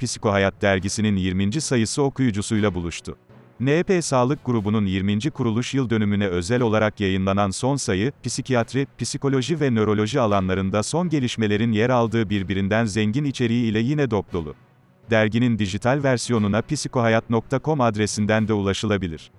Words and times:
Psikohayat 0.00 0.62
dergisinin 0.62 1.16
20. 1.16 1.60
sayısı 1.60 2.02
okuyucusuyla 2.02 2.74
buluştu. 2.74 3.16
NP 3.60 4.04
Sağlık 4.04 4.44
Grubu'nun 4.44 4.86
20. 4.86 5.30
kuruluş 5.30 5.74
yıl 5.74 5.90
dönümüne 5.90 6.26
özel 6.26 6.62
olarak 6.62 7.00
yayınlanan 7.00 7.50
son 7.50 7.76
sayı, 7.76 8.12
psikiyatri, 8.22 8.86
psikoloji 8.98 9.60
ve 9.60 9.74
nöroloji 9.74 10.20
alanlarında 10.20 10.82
son 10.82 11.08
gelişmelerin 11.08 11.72
yer 11.72 11.90
aldığı 11.90 12.30
birbirinden 12.30 12.84
zengin 12.84 13.24
içeriği 13.24 13.70
ile 13.70 13.78
yine 13.78 14.10
dop 14.10 14.32
dolu. 14.32 14.54
Derginin 15.10 15.58
dijital 15.58 16.00
versiyonuna 16.02 16.62
psikohayat.com 16.62 17.80
adresinden 17.80 18.48
de 18.48 18.52
ulaşılabilir. 18.52 19.28